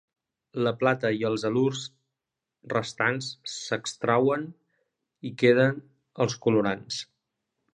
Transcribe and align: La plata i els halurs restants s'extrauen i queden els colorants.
La 0.67 0.71
plata 0.83 1.09
i 1.17 1.25
els 1.27 1.43
halurs 1.49 1.83
restants 2.73 3.27
s'extrauen 3.57 4.49
i 5.31 5.33
queden 5.43 5.81
els 6.27 6.39
colorants. 6.47 6.99